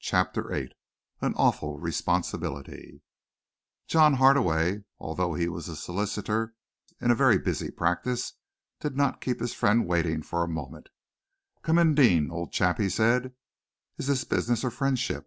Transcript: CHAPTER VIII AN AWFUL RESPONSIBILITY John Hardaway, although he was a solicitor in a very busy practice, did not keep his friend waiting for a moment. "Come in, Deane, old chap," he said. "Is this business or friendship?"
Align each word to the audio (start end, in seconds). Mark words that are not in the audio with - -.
CHAPTER 0.00 0.46
VIII 0.50 0.72
AN 1.22 1.32
AWFUL 1.36 1.78
RESPONSIBILITY 1.78 3.00
John 3.86 4.12
Hardaway, 4.12 4.84
although 4.98 5.32
he 5.32 5.48
was 5.48 5.70
a 5.70 5.74
solicitor 5.74 6.54
in 7.00 7.10
a 7.10 7.14
very 7.14 7.38
busy 7.38 7.70
practice, 7.70 8.34
did 8.78 8.94
not 8.94 9.22
keep 9.22 9.40
his 9.40 9.54
friend 9.54 9.86
waiting 9.86 10.20
for 10.20 10.44
a 10.44 10.48
moment. 10.48 10.90
"Come 11.62 11.78
in, 11.78 11.94
Deane, 11.94 12.30
old 12.30 12.52
chap," 12.52 12.76
he 12.78 12.90
said. 12.90 13.32
"Is 13.96 14.06
this 14.06 14.24
business 14.24 14.64
or 14.64 14.70
friendship?" 14.70 15.24